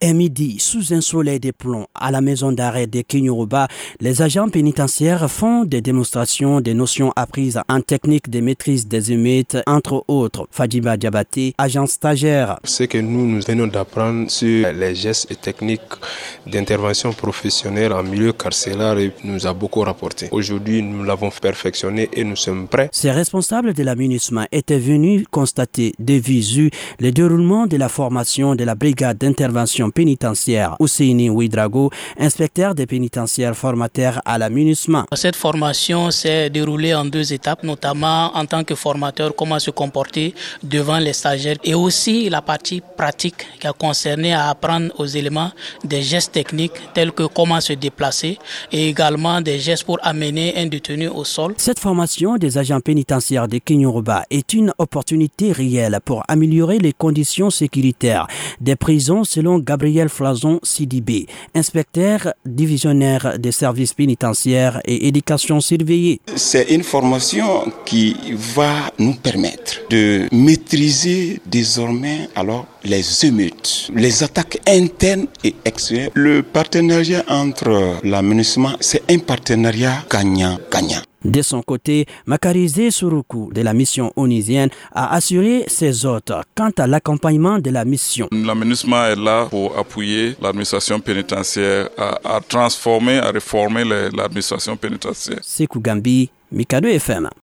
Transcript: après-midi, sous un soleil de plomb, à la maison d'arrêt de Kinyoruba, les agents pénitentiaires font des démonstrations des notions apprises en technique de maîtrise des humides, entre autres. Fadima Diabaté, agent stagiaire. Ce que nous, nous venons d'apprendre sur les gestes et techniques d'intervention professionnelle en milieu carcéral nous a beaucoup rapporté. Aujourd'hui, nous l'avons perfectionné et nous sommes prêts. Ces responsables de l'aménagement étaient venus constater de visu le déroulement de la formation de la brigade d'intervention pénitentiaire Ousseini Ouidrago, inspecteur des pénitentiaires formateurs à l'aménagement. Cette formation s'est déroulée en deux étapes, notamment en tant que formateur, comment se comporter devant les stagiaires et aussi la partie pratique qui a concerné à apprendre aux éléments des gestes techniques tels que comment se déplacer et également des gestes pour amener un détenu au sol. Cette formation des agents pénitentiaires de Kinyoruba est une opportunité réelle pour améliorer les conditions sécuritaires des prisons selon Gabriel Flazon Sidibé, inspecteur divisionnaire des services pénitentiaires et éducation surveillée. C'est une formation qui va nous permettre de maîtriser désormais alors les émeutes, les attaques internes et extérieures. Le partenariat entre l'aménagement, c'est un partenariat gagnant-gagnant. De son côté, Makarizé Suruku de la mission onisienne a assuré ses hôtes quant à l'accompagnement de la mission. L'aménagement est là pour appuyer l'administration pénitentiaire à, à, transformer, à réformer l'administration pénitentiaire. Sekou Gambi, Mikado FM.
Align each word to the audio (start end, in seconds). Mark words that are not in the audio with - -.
après-midi, 0.00 0.58
sous 0.60 0.92
un 0.92 1.00
soleil 1.00 1.40
de 1.40 1.50
plomb, 1.50 1.86
à 1.94 2.10
la 2.10 2.20
maison 2.20 2.52
d'arrêt 2.52 2.86
de 2.86 3.00
Kinyoruba, 3.00 3.66
les 4.00 4.22
agents 4.22 4.48
pénitentiaires 4.48 5.28
font 5.30 5.64
des 5.64 5.80
démonstrations 5.80 6.60
des 6.60 6.74
notions 6.74 7.12
apprises 7.16 7.60
en 7.68 7.80
technique 7.80 8.30
de 8.30 8.40
maîtrise 8.40 8.86
des 8.86 9.12
humides, 9.12 9.62
entre 9.66 10.04
autres. 10.06 10.46
Fadima 10.50 10.96
Diabaté, 10.96 11.54
agent 11.58 11.86
stagiaire. 11.86 12.60
Ce 12.64 12.84
que 12.84 12.98
nous, 12.98 13.26
nous 13.26 13.40
venons 13.42 13.66
d'apprendre 13.66 14.30
sur 14.30 14.72
les 14.72 14.94
gestes 14.94 15.30
et 15.32 15.36
techniques 15.36 15.80
d'intervention 16.46 17.12
professionnelle 17.12 17.92
en 17.92 18.04
milieu 18.04 18.32
carcéral 18.32 19.10
nous 19.24 19.46
a 19.46 19.52
beaucoup 19.52 19.80
rapporté. 19.80 20.28
Aujourd'hui, 20.30 20.82
nous 20.82 21.02
l'avons 21.02 21.30
perfectionné 21.30 22.08
et 22.12 22.22
nous 22.22 22.36
sommes 22.36 22.68
prêts. 22.68 22.88
Ces 22.92 23.10
responsables 23.10 23.74
de 23.74 23.82
l'aménagement 23.82 24.46
étaient 24.52 24.78
venus 24.78 25.24
constater 25.30 25.92
de 25.98 26.14
visu 26.14 26.70
le 27.00 27.10
déroulement 27.10 27.66
de 27.66 27.76
la 27.76 27.88
formation 27.88 28.54
de 28.54 28.64
la 28.64 28.74
brigade 28.76 29.18
d'intervention 29.18 29.87
pénitentiaire 29.90 30.76
Ousseini 30.80 31.30
Ouidrago, 31.30 31.90
inspecteur 32.18 32.74
des 32.74 32.86
pénitentiaires 32.86 33.56
formateurs 33.56 34.20
à 34.24 34.38
l'aménagement. 34.38 35.04
Cette 35.14 35.36
formation 35.36 36.10
s'est 36.10 36.50
déroulée 36.50 36.94
en 36.94 37.04
deux 37.04 37.32
étapes, 37.32 37.62
notamment 37.62 38.36
en 38.36 38.46
tant 38.46 38.64
que 38.64 38.74
formateur, 38.74 39.34
comment 39.36 39.58
se 39.58 39.70
comporter 39.70 40.34
devant 40.62 40.98
les 40.98 41.12
stagiaires 41.12 41.56
et 41.64 41.74
aussi 41.74 42.28
la 42.28 42.42
partie 42.42 42.82
pratique 42.96 43.46
qui 43.60 43.66
a 43.66 43.72
concerné 43.72 44.32
à 44.32 44.48
apprendre 44.50 44.92
aux 44.98 45.06
éléments 45.06 45.50
des 45.84 46.02
gestes 46.02 46.32
techniques 46.32 46.72
tels 46.94 47.12
que 47.12 47.24
comment 47.24 47.60
se 47.60 47.72
déplacer 47.72 48.38
et 48.72 48.88
également 48.88 49.40
des 49.40 49.58
gestes 49.58 49.84
pour 49.84 49.98
amener 50.02 50.54
un 50.56 50.66
détenu 50.66 51.08
au 51.08 51.24
sol. 51.24 51.54
Cette 51.56 51.78
formation 51.78 52.36
des 52.36 52.58
agents 52.58 52.80
pénitentiaires 52.80 53.48
de 53.48 53.58
Kinyoruba 53.58 54.24
est 54.30 54.52
une 54.52 54.72
opportunité 54.78 55.52
réelle 55.52 55.98
pour 56.04 56.22
améliorer 56.28 56.78
les 56.78 56.92
conditions 56.92 57.50
sécuritaires 57.50 58.26
des 58.60 58.76
prisons 58.76 59.24
selon 59.24 59.58
Gabriel 59.78 60.08
Flazon 60.08 60.58
Sidibé, 60.64 61.26
inspecteur 61.54 62.34
divisionnaire 62.44 63.38
des 63.38 63.52
services 63.52 63.94
pénitentiaires 63.94 64.80
et 64.84 65.06
éducation 65.06 65.60
surveillée. 65.60 66.20
C'est 66.34 66.74
une 66.74 66.82
formation 66.82 67.70
qui 67.84 68.16
va 68.56 68.90
nous 68.98 69.14
permettre 69.14 69.82
de 69.88 70.26
maîtriser 70.32 71.40
désormais 71.46 72.28
alors 72.34 72.66
les 72.82 73.24
émeutes, 73.24 73.88
les 73.94 74.24
attaques 74.24 74.58
internes 74.66 75.28
et 75.44 75.54
extérieures. 75.64 76.10
Le 76.14 76.42
partenariat 76.42 77.22
entre 77.28 78.00
l'aménagement, 78.02 78.72
c'est 78.80 79.02
un 79.08 79.18
partenariat 79.18 80.04
gagnant-gagnant. 80.10 81.07
De 81.24 81.42
son 81.42 81.62
côté, 81.62 82.06
Makarizé 82.26 82.90
Suruku 82.90 83.50
de 83.52 83.62
la 83.62 83.72
mission 83.72 84.12
onisienne 84.16 84.70
a 84.92 85.14
assuré 85.14 85.64
ses 85.66 86.06
hôtes 86.06 86.32
quant 86.54 86.70
à 86.78 86.86
l'accompagnement 86.86 87.58
de 87.58 87.70
la 87.70 87.84
mission. 87.84 88.28
L'aménagement 88.30 89.04
est 89.06 89.16
là 89.16 89.46
pour 89.50 89.76
appuyer 89.76 90.36
l'administration 90.40 91.00
pénitentiaire 91.00 91.88
à, 91.98 92.36
à, 92.36 92.40
transformer, 92.40 93.18
à 93.18 93.30
réformer 93.30 93.84
l'administration 93.84 94.76
pénitentiaire. 94.76 95.38
Sekou 95.42 95.80
Gambi, 95.80 96.30
Mikado 96.52 96.88
FM. 96.88 97.28